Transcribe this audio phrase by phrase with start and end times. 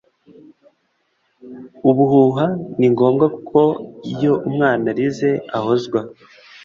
[1.89, 2.45] ubuhuha
[2.77, 3.61] ni ngombwa ko
[4.13, 5.99] iyo umwana arize ahozwa.